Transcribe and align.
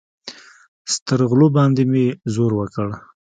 سترغلو 0.93 1.47
باندې 1.57 1.83
مې 1.91 2.05
زور 2.33 2.51
وکړ. 2.59 2.87